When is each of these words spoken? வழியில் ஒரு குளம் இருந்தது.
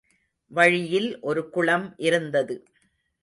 வழியில் 0.51 1.19
ஒரு 1.21 1.49
குளம் 1.49 1.93
இருந்தது. 1.97 2.55